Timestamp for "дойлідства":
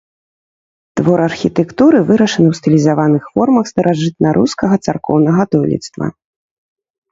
5.55-6.05